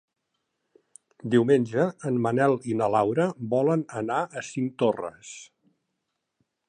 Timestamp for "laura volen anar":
2.95-4.23